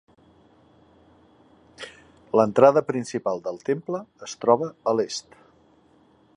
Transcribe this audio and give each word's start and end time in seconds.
L'entrada 2.41 2.83
principal 2.89 3.45
del 3.49 3.63
temple 3.69 4.03
es 4.29 4.37
troba 4.47 4.71
a 4.93 4.95
l'est. 5.01 5.43